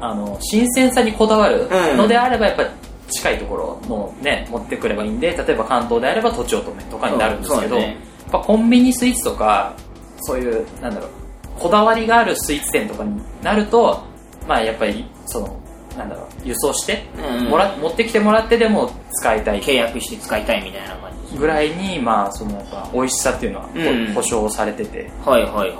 [0.00, 2.68] あの、新鮮さにこだわるのであれば、やっぱり
[3.10, 7.94] 近いところのね、持ってくればいいんで、例えば関東であればとちおとめとかになるんですけど、やっ
[8.32, 9.74] ぱコンビニスイーツとか、
[10.22, 11.10] そういう、なんだろう、
[11.58, 14.02] こだわりがあるスイーツ店とかになると、
[14.48, 15.60] まあやっぱり、その、
[15.96, 17.04] なんだろう、輸送して、
[17.40, 17.48] うん。
[17.50, 19.60] もら、持ってきてもらってでも使いたい。
[19.60, 21.36] 契約して使いたいみたいな感じ。
[21.36, 24.12] ぐらいに、まあそのやっぱ美味しさっていうのはほうん。
[24.14, 25.76] 保証されてて、はいはいはいはい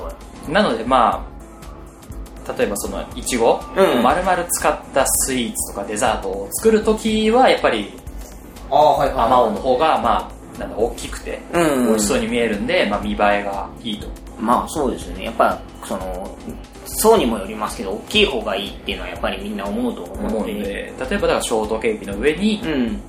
[0.00, 0.12] は
[0.48, 0.52] い。
[0.52, 1.37] なのでまあ
[2.56, 7.92] 例えばそのいちごうん丸々使ったスイーツとかデザートを作るときはやっぱり
[8.70, 14.08] ああ、はいアマオの方がまあなんだ大きくてうん美味しそうに見えるんで、まあ、見栄えがいいと
[14.40, 15.24] まあそうですよね。
[15.24, 16.36] やっぱ、その、
[16.86, 20.54] 層にもよりますけど、大きい方がいいっていうのはやっぱりみんな思うと思うので。
[20.54, 23.00] で例えばだからショートケーキの上にうん。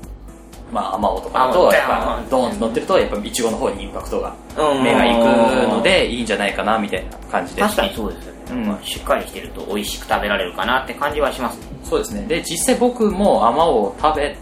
[0.71, 4.83] まあ、アマオとかだと、あやっぱ、ドーンと乗ってると、やっぱ、イチゴの方にインパクトが、うん。
[4.83, 7.61] 目が行くので、いいんじゃないかな、みたいな感じで。
[7.61, 8.67] 確かにそうですよね、うん。
[8.67, 11.57] まあしっかりしてると美味しく食べられるかなって感じはします。
[11.57, 12.25] ねそうですね。
[12.27, 14.35] で、実際僕もアマオを食べ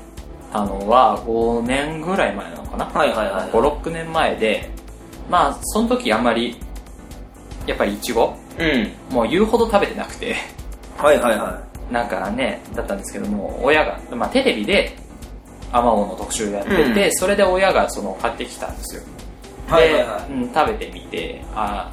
[0.51, 2.85] たのは、5年ぐらい前なのかな？
[2.85, 4.69] はいはいはい5、6年前で、
[5.29, 6.57] まあ、その時あんまり、
[7.65, 8.91] やっぱりイチゴうん。
[9.13, 10.35] もう言うほど食べてなくて、
[10.97, 11.61] はいはいは
[11.91, 14.95] なんかね、だったんですけども、親が、まあテレビで、
[15.71, 17.11] アマオの特集やってて、うん。
[17.13, 19.01] それで親がその買ってきたんですよ。
[19.69, 20.03] いはいはい。
[20.03, 21.91] はで、うん、食べてみて、あ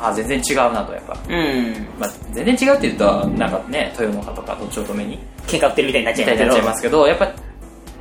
[0.00, 1.14] あ、全然違うなと、やっぱ。
[1.14, 1.86] いうん。
[1.98, 6.36] まあ、全然違うって言うと、なんかね、豊中とかとちょうど目に、喧嘩売ってるみたいになっちゃいますけど。
[6.36, 7.32] みたいになっちゃいますけど、やっぱ、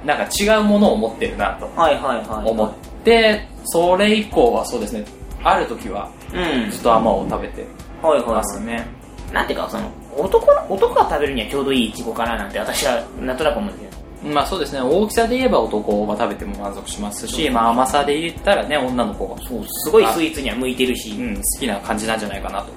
[0.05, 5.03] なんか違うものを持ってるなとはいはいはい思って、それ以降はそうですね、
[5.43, 6.69] ある時はうん。
[6.69, 7.65] ずっとアマオを食べて
[8.01, 8.27] はいはい。
[8.27, 8.85] ますね。
[9.33, 21.11] なんていうかその男の男が食べるにはちょうどいいイチゴかななんて私はなんとなく思うんですけどまあそうですね、大きさで言えば男が食べても満足しますし、まあ甘さで言ったらね、女の子が、そうすごいスイーツには向いてるし。
[21.11, 22.67] うん、好きな感じなんじゃないかなと。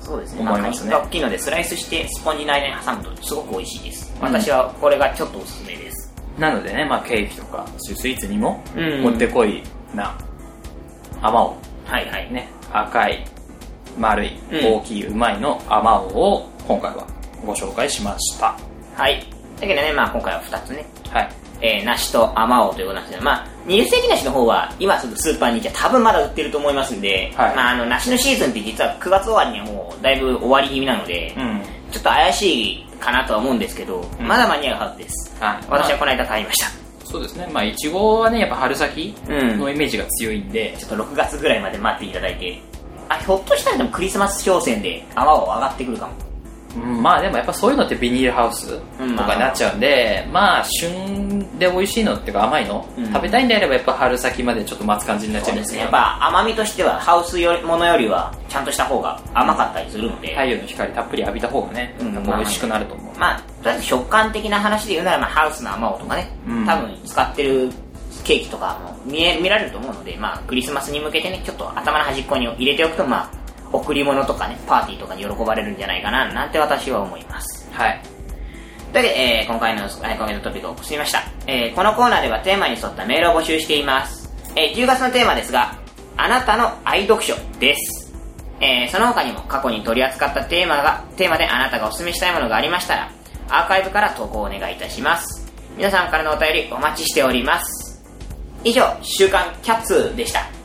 [0.00, 0.42] そうですね。
[0.42, 0.94] 思いますね。
[0.94, 4.22] 大きいのでスライスしてスポンジの間に挟むとすごく美味しいです、うん。
[4.22, 6.14] 私はこれがちょっとおすすめです。
[6.38, 9.02] なのでね、まあケーキとか、スイーツにも、うん。
[9.02, 9.62] もってこい
[9.94, 10.16] な、
[11.20, 11.56] 甘を。
[11.84, 12.32] はいはい。
[12.32, 13.24] ね、赤い、
[13.98, 14.74] 丸い、うん。
[14.78, 17.06] 大きい、うまいのアマオを今回は
[17.44, 18.56] ご紹介しました。
[18.94, 21.46] はいだけどねまあ今回は2つねはい。
[21.60, 31.62] えー、梨とアマオということなんですけど、まあ、20世紀梨の方は、今すぐスーパーに行きゃ多分まだ売ってると思いますんで、はいまあ、あの、梨のシーズンって実は9月終わりにはもう、だいぶ終わり気味なので、うん。
[31.90, 35.34] ちょっと怪しいかなとは思うんですけど、うんまだ間に合うはずです。
[35.40, 35.64] はい。
[35.68, 36.70] 私はこの間買いました。
[37.06, 37.48] そうですね。
[37.52, 42.60] まあ、いちごはね、やっぱ春先うんのイメージが強いんで、ちょっと6月ぐらいまで待っていただいて、
[43.08, 46.12] あ、ひょっとしたらでもクリスマス商戦でアマオ上がってくるかも。
[46.76, 53.06] うんまあでもやっぱそういうのってビニールハウスとうんかになっちゃうんで、まあ旬で美味しいのっていうか甘いの、うん。
[53.12, 55.80] 食べたいんであればやっぱ春先までちょっと待つ感じになっちゃいますすね。
[55.80, 63.18] やっぱ甘みとしては、ハウスものよりは、ちゃんとした方が甘かったりするので、太陽の光たっぷり浴びた方がね、うん美味しくなると思う。
[63.18, 66.66] まあ、とりあえず食感的な話で言うなら、まあ、ハウスのアマオとかね、うん。
[66.66, 67.70] 多分使ってる
[68.24, 77.68] ケーキとかも見え見られると思うので、まあ、クリスマスに向けてね、ちょっと頭の端っこに入れておくと、まあ、贈り物とかね、パーティーとかに喜ばれるんじゃないかな、なんて私は思います。
[77.72, 78.00] はい。
[78.92, 81.22] というわけで、えー今回の、えー今回のトピックを進みました。
[81.46, 84.32] えーこのコーナーではテーマに沿ったメールを募集しています。
[84.54, 85.74] えー10月のテーマですが、
[86.16, 88.12] あなたの愛読書です。
[88.60, 93.10] えーその他にも過去に取り扱ったテーマが、テーマであなたがお勧めしたいものがありましたら、
[93.48, 95.46] アーカイブから投稿をお願いいたします。
[95.76, 98.02] 皆さんからのお便りお待ちしております。
[98.64, 100.55] 以上、週刊キャッツでした。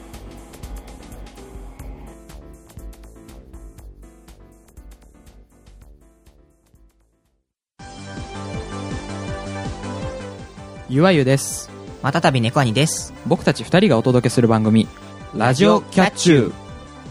[10.91, 11.69] ゆわゆです。
[12.01, 13.13] またたび猫兄です。
[13.25, 14.89] 僕たち二人がお届けする番組、
[15.33, 16.53] ラジオキャッチュー。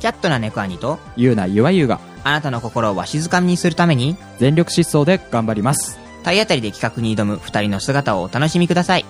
[0.00, 5.98] キャットな猫兄と、ゆうなゆわゆがあなたの心をわしづかみにするために、全力疾走で頑張ります。
[6.22, 9.06] 体当たりで企画に挑む二人の姿をお楽しみください。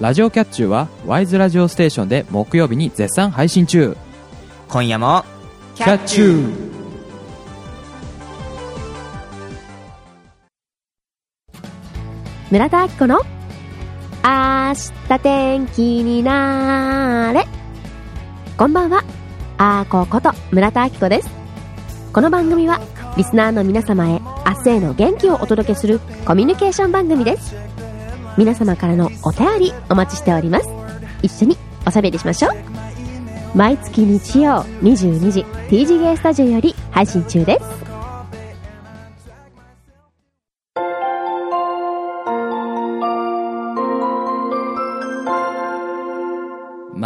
[0.00, 3.96] ラジオキャッチューは、ワイズラジオステーションで木曜日に絶賛配信中。
[4.68, 5.24] 今夜も、
[5.76, 6.70] キャッチュー
[12.50, 13.20] 村田明子の
[14.22, 14.74] 明
[15.08, 17.46] 日天気になれ。
[18.58, 19.02] こんばんは、
[19.56, 21.30] あーここと村田明子です。
[22.12, 22.80] この番組は
[23.16, 27.56] リスナーの皆様へ明日への元気をお届けするコミュニケーション番組です。
[28.36, 30.68] 皆様からのお便りお待ちしております。
[31.22, 31.56] 一緒に
[31.86, 32.52] おしゃべりしましょう。
[33.56, 37.89] 毎月日曜22時 TGA スタジオより配信中です。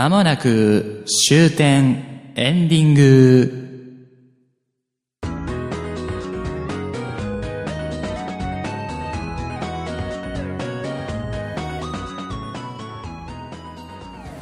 [0.05, 3.61] まもなく終点エンディング。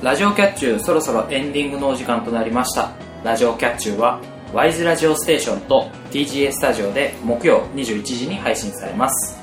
[0.03, 2.91] ラジオキャッチューそろそろエンディングのお時間となりました。
[3.23, 4.21] ラジオキャッチューは
[4.53, 9.39] ワイズラジオステーションと TGA スタジオで木曜21時に配信されます。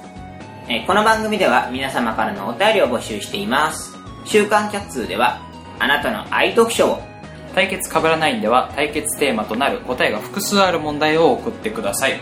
[0.68, 3.98] えこの番組では皆様からのお便りを募集しています。
[4.26, 5.49] 週刊キャッツーでは、
[5.80, 7.02] あなたの愛読書を、
[7.56, 12.20] 対決かぶらないんでは対決テーマとなる答えが複数ある問題を送ってください。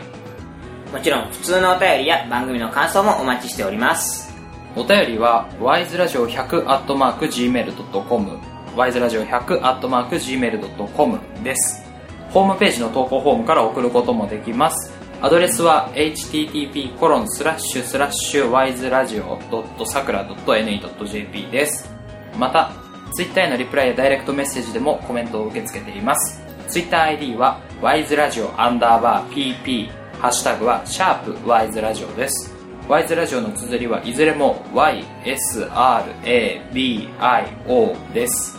[0.91, 4.34] もちろん普通のお便りや番組の感想もお待ちしております。
[4.76, 8.39] お便りは wiseradio100-gmail.com
[8.76, 11.84] wiseradio100-gmail.com です。
[12.30, 14.93] ホームページの投稿フォームから送ることもできます。
[15.20, 21.91] アドレスは http コロンスラッシュスラッシュ wiseradio.sakura.ne.jp です
[22.38, 22.72] また
[23.18, 26.40] Twitter へのリプライやダイレクトメッセージでもコメントを受け付けています。
[26.70, 32.54] TwitterID は wiseradio アンダーバー pp ハッシュタグはシャープ wiseradio です。
[32.88, 35.74] ワイズラジオの綴りはいずれも YSRABIO
[38.14, 38.56] です。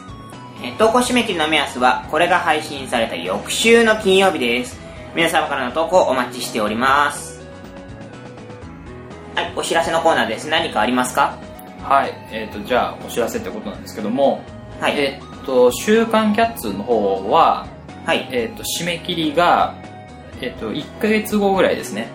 [0.77, 4.77] 投稿締め切りの目安はこれが配信された翌週の金曜日です。
[5.15, 7.47] 皆様からの投稿お待ちしております。
[9.37, 10.49] はいお知らせのコーナーです。
[10.49, 11.39] 何かありますか？
[11.89, 14.43] はいえっ、とじゃあお知らせってことなんですけども
[14.81, 14.99] はい。
[14.99, 17.67] えっ、と「週刊キャッツ」の方は
[18.05, 18.29] はい。
[18.31, 19.75] えっ、と締め切りが
[20.41, 22.09] えっ、と1ヶ月後ぐらいですね。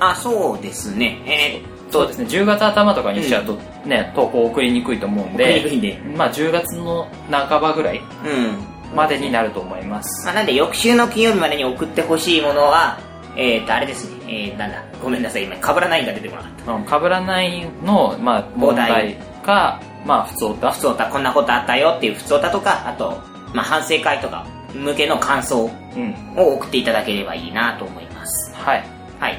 [0.00, 1.18] あそうですね。
[1.26, 2.00] えーっと。
[2.00, 2.24] そうですね。
[2.26, 6.16] 10月頭とかにしちゃうとね、投稿送りにくいと思うんで送りにくいんで。
[6.16, 8.74] まあ10月の半ばぐらいうん。
[8.94, 10.24] までになると思います。
[10.24, 12.98] まあ、なんで翌週の金曜日までに送ってほしいものは
[13.36, 16.72] えーっとあれですねえー、なんだごめんなさい今かぶらないが出てこなかった。
[16.72, 26.34] うんかぶらないの、まあ、問題かまあ普通だ普通歌こんなことあったよっていう普通歌とかあと、まあ、反省会とか向けの感想うん。
[26.36, 28.52] を送っていただければいいなと思います。
[28.54, 28.84] はい。
[29.20, 29.38] はい。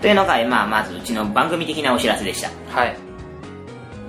[0.00, 2.50] というのが、まあ、まずうちの番組的なお知らせでした。
[2.72, 2.96] はい。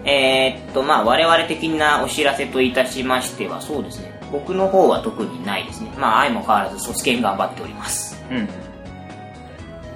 [0.03, 4.19] えー、っとまあ我々的なお知らせといたしましてはそうですね。
[4.31, 5.91] 僕の方は特にないですね。
[5.97, 8.23] まあ相も変わらず卒検頑張っております。
[8.31, 8.70] うん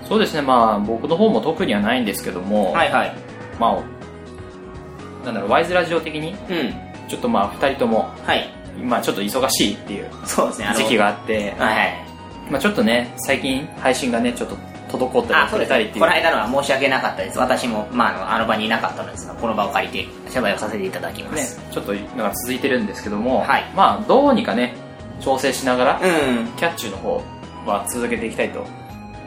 [0.07, 0.41] そうですね。
[0.41, 3.15] まあ僕の方も特にはないんですけども、はいはい。
[3.59, 6.73] まあなんだろうワイズラジオ的にうん。
[7.07, 8.49] ちょっとまあ2人ともはい。
[8.77, 10.73] 今ちょっと忙しいっていうそうですね。
[10.75, 12.05] 時期があってはいはい。
[12.51, 14.55] まあちょっとね最近配信がねちょっと
[14.87, 15.99] 滞ったり遅れたりっていう。
[16.01, 17.39] この間のは申し訳なかったです。
[17.39, 23.63] 私も、まあ、あのあの場にいなかったのですがこの場を借りて謝罪をさせていただきまねす、ちょっとのが続いてるんですけども、はい。
[23.75, 24.75] まあどうにかね
[25.19, 26.47] 調整しながら、うん。
[26.57, 27.23] キャッチュの方
[27.65, 28.65] は続けていきたいと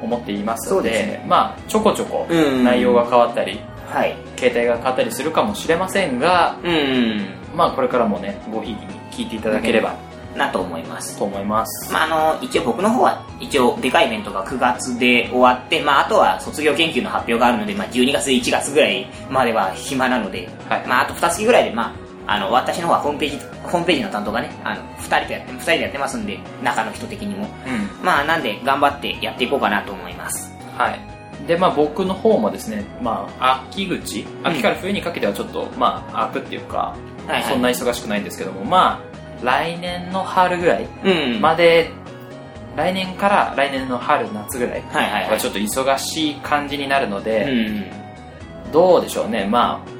[0.03, 1.25] 思っていますのでね。
[1.27, 2.65] まあちょこちょこうん。
[2.65, 4.17] 内容が変わったり、はい。
[4.37, 7.27] 携帯が変わったりするかもしれませんがうん。
[7.57, 9.97] まあこれからもねごひいきに聞いていただければ
[10.39, 11.19] なと思います。
[11.19, 20.87] と思います、まあ、あの一応僕の方は一応でかいイベントが9月で終わって、まあ、あとは卒業研究の発表があるので、まあ、12月1月ぐらいまでは暇なので、はい。
[20.87, 27.47] まあ、あと2月ぐらいで、まあ、あの私の方はホームページホームページの担当がねあの2人とやって2人でやってますんで中の人的にも。
[27.67, 28.05] うん。
[28.05, 30.55] まあなんで頑張ってやっていこうかなと思います。
[30.77, 31.01] はい。
[31.47, 36.95] でまあ僕の方もですねまあ秋口秋から冬にかけてはちょっと、まあ空くっていうか、
[37.27, 37.45] はいはい。
[37.45, 41.41] そんな忙しくないんですけどもまあ来年の春ぐらいうん。
[41.41, 41.91] まで、
[42.77, 48.71] 来年から来年の春夏ぐらいはちょっと忙しい感じになるのうで、ん。
[48.71, 49.47] どうでしょうね。
[49.47, 49.98] まあ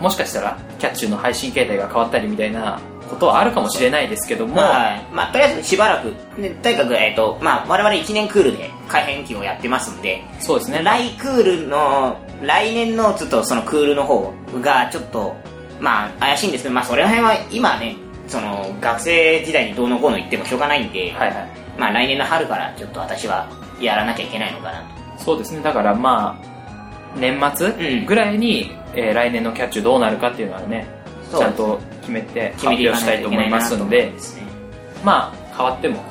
[0.00, 5.14] もしかしたらキャッチューの配信形態が変わったりみたいなことはあるかもしれないですけども、はい。
[5.14, 10.22] まあ、とりあえずしばらく、ね、とにかく、えっとまあ、我々1年クールで改編期をやってますんで。
[10.38, 10.82] そうですね。
[10.82, 14.32] 来クールの来年のちょっとそのクールの方
[14.62, 15.34] がちょっと
[15.80, 17.96] まあ怪しいんですけどまあそれら辺は今ね
[18.28, 21.48] その学生時代にどうのこうの言ってもしょうがないんで、はいはい。
[21.78, 23.48] まあ来年の春からちょっと私は
[23.80, 24.82] やらなきゃいけないのかな
[25.16, 25.24] と。
[25.24, 25.60] そうですね。
[25.60, 26.57] だからまあ
[27.16, 27.56] 年うん。
[27.56, 30.86] 末ぐらいに、えー来年のキャッチューどうなるかっていうのはね
[31.30, 34.12] ちゃんと決めて発決めてい表したいといけないますので
[35.04, 36.02] まあ変わっても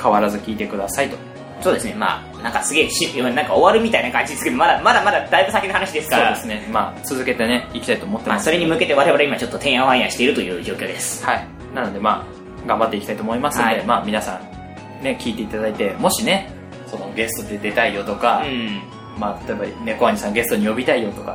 [0.00, 1.16] 変わらず聞いてくださいと。
[1.60, 1.94] そうですね。
[1.94, 6.36] まあなんかすげえしなんか終わるみたいな感じですけどまだまだまだだいぶ先の話ですから。
[6.36, 6.68] そうですね。
[6.72, 11.24] まあ続けてねいきたいと思ってまあ、ますそれに向けて我々今ちょっとてんやわんやしているという状況です。
[11.24, 11.46] はい。
[11.74, 12.26] なのでま
[12.64, 13.84] あ頑張っていきたいと思いますので、はい。
[13.84, 16.50] まあ皆さんね聞いていただいてもしね
[16.86, 18.80] そのゲストで出たいよとか、うん
[19.20, 21.34] まあ例えば猫兄さんゲストに呼びたいよとか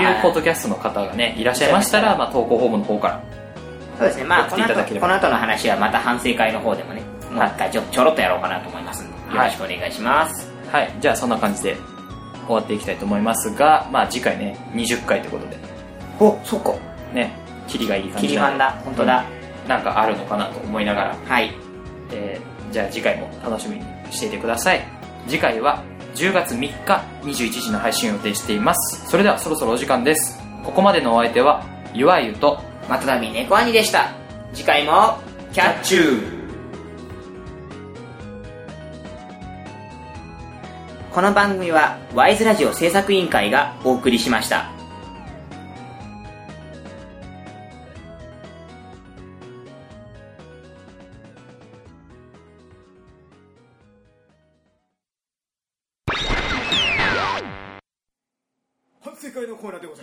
[0.00, 3.22] いうポッドキャストの方がねいらっしゃいましたら、まあ、投稿フォームの方から。
[3.98, 4.24] そうですね。
[4.24, 5.06] まあ送この後っていただければ。
[5.08, 10.94] この後の話はまた反省会の方でもねもう一回ちょちょろっとやろうかなと思いますのでよろしくお願いします、はい。
[11.00, 11.76] じゃあそんな感じで
[12.46, 15.56] 終わっていきたいと思いますがまあ次回ね20回ということで。
[16.20, 16.74] おそっか。
[17.12, 17.36] ね
[17.66, 18.70] キリがいい感じ切り板だ。
[18.84, 19.26] 本当だ、
[19.64, 19.68] うん。
[19.68, 21.52] なんかあるのかなと思いながら、はい。
[22.12, 24.86] えーじゃあ次回も楽しみにしていてください。
[25.26, 25.82] 次回は
[26.16, 29.06] 10月3日21時の配信を予定しています。
[29.08, 30.38] それではそろそろお時間です。
[30.64, 34.08] ここまでのお相手はゆわゆとまたたび猫兄でした。
[34.54, 35.18] 次回も
[35.52, 36.36] キャッチュー。
[41.12, 44.75] この番組はワイズラジオ制作委員会がお送りしました。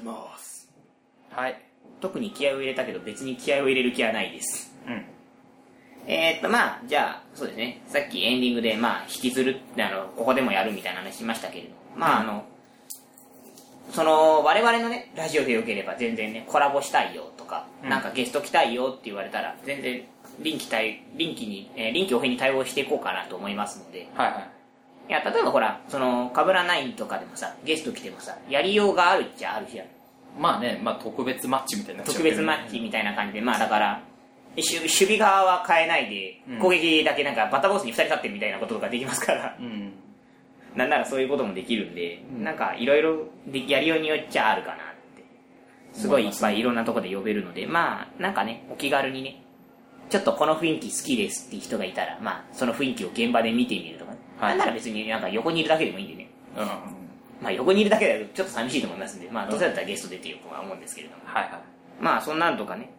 [0.04, 0.70] ます。
[1.32, 1.62] はい。
[2.01, 4.76] 特に気合を入れたけど別に気合を入れる気はないです。
[4.88, 5.06] うん。
[6.06, 7.82] えーっと、まあ、じゃあ、そうですね。
[7.88, 12.43] さっきエンディングで、まあ、引きずるって、あの、ここでもやるみたいな話しましたけれど、まあ、あの、
[13.91, 17.89] その、我々のね、ラジオでよければ全然ね、コラボしたいよとか、うん。
[17.89, 20.04] なんかゲスト来たいよって言われたら、全然、
[20.39, 24.49] 臨機対、臨機に、えー臨機応変に対応していこうかなと思いますので、はいはい。
[25.10, 29.88] いや、例えばほら、その、かぶらナインとかでもさ、ゲスト来てもさ、やりようがあるっちゃあるじゃん。
[30.39, 34.01] まあね、まあ特別マッチみたいになっちゃう特けどね別マッチみたいな感じで、まあだから、
[34.56, 39.93] 守守備側は変えないで、うん攻撃だけなんかバッターボックスに2人立ってるみたいなことができますから、うん。
[40.76, 44.78] なんならそういうこともできるんで、うんなんかいろいろでやりようによっちゃあるかなっ
[45.16, 45.24] て。
[45.93, 49.43] すごいいっぱいいろんなとこで呼べるので、まあ、なんかね、お気軽にね、
[50.10, 56.29] ちょっとこの雰囲気好きですっていう人がいたら、まあ、その雰囲気を現場で見てみるとかなんなら別になんか横にいるだけでもいいんでね。
[56.57, 56.65] うん。
[57.41, 61.21] まあ横にいるだけだとちょっと寂しいと思いますんで、まあどうせだったらゲスト出てよとは思うんですけれども。
[61.25, 61.51] はいはい。
[61.99, 62.91] まあそんなんとかね。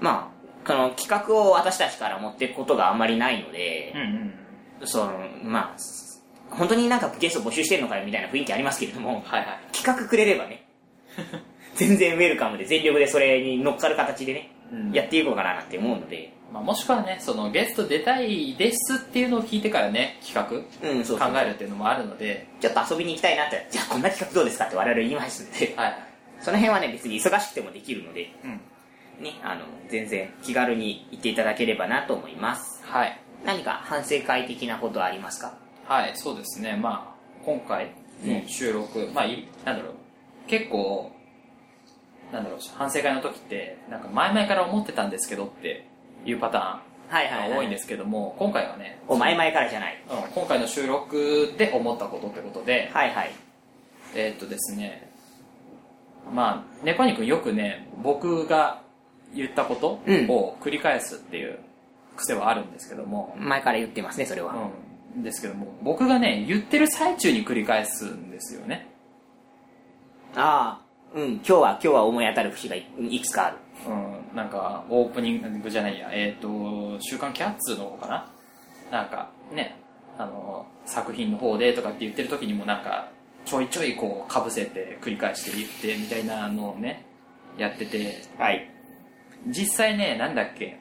[0.00, 4.00] まあ、この企画を私たちから持っていくことがあんまりないのでうん、
[4.80, 4.86] うん。
[4.86, 5.12] その、
[5.44, 9.58] まあ、本当になんかゲスト募集してるのかよみたいな雰囲気ありますけれども、はいはい。
[9.72, 10.66] 企画くれればね、
[11.76, 25.96] 全然ウェルカムで全力でそれに乗っかる形でね、うんやっていこうかななんて思うので、まあ、もしくはね、そのゲスト出たいですっていうのを聞いてからね、企画、うん、そう考えるっていうのもあるので、ちょっと遊びに行きたいなって、じゃあこんな企画どうですかって我々言いますんで、はい。
[26.40, 28.60] その辺はね、別に忙しくてもできるので、うん。
[29.22, 32.82] ね、あの、全然気軽に行っていただければなと思います。
[32.84, 33.20] はい。
[33.44, 35.54] 何か反省会的なことはありますか？
[35.86, 36.76] はい、そうですね。
[36.76, 37.92] まあ、今回
[38.24, 39.94] の収録、まあ、いなんだろう、
[40.46, 41.12] 結構、
[42.32, 45.89] なんだろう、反省会の時って、なんか前々から思ってたんですけどって
[46.24, 50.02] いうパタはいーンが多いんですけども、今回はね、お前々からじゃない。
[50.08, 53.30] うん今回の収録で思ったことってことで、はいはい。
[54.14, 55.10] えーっとですね、
[56.32, 58.80] まあ、猫にくんよくね、僕が
[59.34, 61.58] 言ったことうんを繰り返すっていう
[62.16, 64.54] 癖はあるんですけども、前から言ってますね、それは。
[65.16, 68.88] うん、ですけども、僕がね、言ってる最中に繰り返すんですよね。
[70.36, 70.80] あ
[71.14, 73.56] あ、うん、今日は、今日は思い当たる節がいいくつかある。
[73.88, 78.30] うん、なんか、オープニングじゃないや、えっ、と、週刊キャッツの方かな？
[78.90, 79.76] なんか、ね、
[80.18, 83.08] あの、作品の方でとかって言ってる時にもなんか、
[83.44, 87.06] ちょいちょいこう、被せて繰り返して言ってみたいなのをね、
[87.58, 88.70] やってて、はい。
[89.46, 90.78] 実際ね、なんだっけ、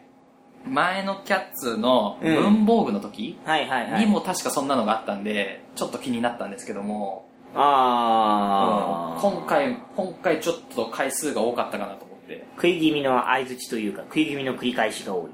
[0.68, 4.06] 前のキャッツのうん文房具の時はいはいはい。
[4.06, 12.06] にも確かそんなのがあったんで、ちょっと気になったんですけども、ああ、今回、今回ちょっと回数が多かったかなと。
[12.06, 12.46] 思って。
[12.56, 15.30] 食い気味の相づちというか、食い気味の繰り返しが多い。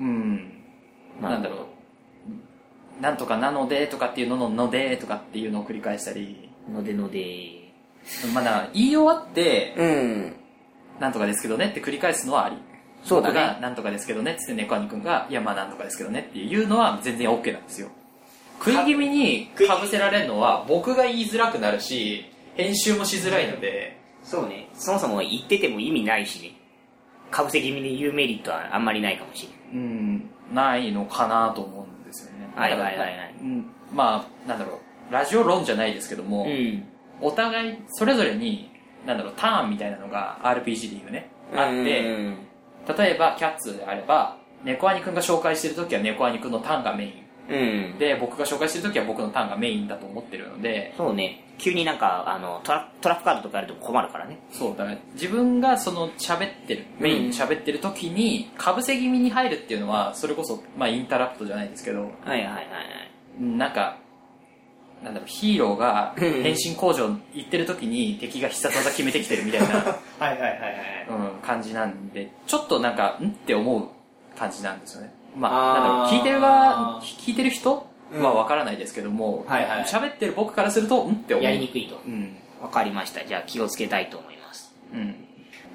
[0.00, 0.52] うん。
[1.20, 1.66] なんだろ
[2.98, 3.02] う。
[3.02, 6.50] なんとかなのでとかっていうのののでとかっていうのを繰り返したり。
[6.72, 7.72] のでので。
[8.34, 10.36] まだ言い終わって、うん。
[11.00, 12.56] なんとかですけどねって繰り返すのはあり。
[13.04, 17.88] そうだね僕がなんとかですけどねって言って猫兄くんが、いやまあなんとかですけどねっていうのは全然 OK なんですよ。
[18.58, 22.24] 食い気味に被せられるのは僕が言いづらくなるし、
[22.54, 24.68] 編集もしづらいので、そうね。
[24.74, 26.52] そもそも言ってても意味ないしね。
[27.30, 29.58] かぶせ気味で言うメリットはあんまりないかもしれない。
[29.72, 32.48] うん、ないのかなと思うんですよね。
[32.54, 36.84] はいはいはいはいうんまあ、なんだろう、ラジオ論じゃないですけども、うん。
[37.20, 38.70] お互いそれぞれに、
[39.06, 42.36] なんだろう、ターンみたいなのが RPG で言うね、あって、うん
[42.86, 47.25] 例えばキャッツであれば、猫兄くんが紹介してるときは猫兄くんのターンがメイン。
[47.48, 47.56] う
[47.94, 47.98] ん。
[47.98, 51.42] で、僕が紹介してるときは僕のターンがメインだと思ってるので、そうね。
[51.58, 54.38] 急になんか、あの、トラトラップカードとかあると困るからね。
[54.52, 63.42] そう、だから自分がその喋ってる、メインで喋ってるときに、かぶせ気味に入るっていうのは、それこそ、まあインタラプトじゃないですけど、はいはいはいはい。
[63.42, 63.98] なんか、
[65.02, 69.84] なんだろう、ヒーローがうん変身工場行ってる時に敵が必殺技決めてきてるみたいな、 はい
[70.20, 71.06] はいはいはい。
[71.08, 73.28] うん、感じなんで、ちょっとなんか、ん？
[73.28, 73.88] って思う
[74.38, 75.12] 感じなんですよね。
[75.36, 81.44] まあーあ、なんだろう、聞いてる側、聞いてる人うんはわからないですけども、はいはい喋ってる僕からすると、んって思う。
[81.44, 82.00] やりにくいと。
[82.06, 82.36] うん。
[82.62, 83.24] わかりました。
[83.24, 84.74] じゃあ気をつけたいと思います。
[84.92, 85.14] うん。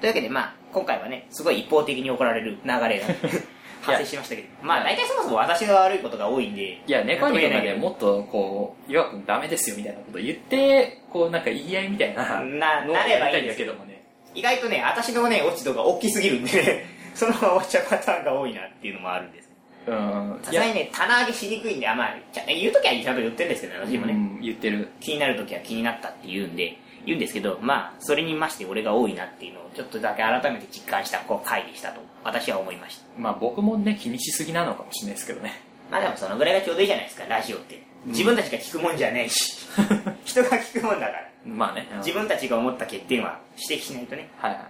[0.00, 3.06] というわけで、まあ、今回はね、すごい一方的に怒られる流れが
[3.82, 14.04] 発生しましたけど、まあ大体そもそも私が悪いことが多いんで、いや、猫にとけどもっとこう、岩君ダメですよみたいなこと言って、こうなんか言い合いみたいなななればいいんんですけどだけどもね。
[14.34, 19.41] 意外とね、私のね、落ち度が大きすぎるんでね、 そのまま終わっちゃうパターンが多いなっていうのもあるんです。
[19.86, 20.38] うん。
[20.42, 24.88] さすがにね、棚上げしにくいんで、あまあ、ちゃ言うときはちゃんと言ってるんですけどね、私もね、うん言ってる。
[25.00, 33.04] 気になるときは気になったって言うんで、言うんですけど、まあ、それにまして俺が多いなっていうのをちょっとだけ改めて実感したこう回でしたと、私は思いました。
[33.18, 35.60] まあ僕もね、気にしすぎなのかもしれないですけどね。
[35.90, 37.82] まあでもそのぐらいがちょうどいいじゃないですか、ラジオって。
[38.06, 39.66] 自分たちが聞くもんじゃないし、
[40.24, 41.28] 人が聞くもんだから。
[41.44, 41.88] まあね。
[41.98, 44.28] 自分たちが思った欠点は指摘しないとね。
[44.38, 44.62] はいはい。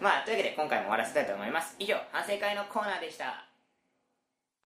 [0.00, 1.76] まあ、というわけで今回も終わらせたいと思います。
[1.78, 3.49] 以上、反省会のコーナーでした。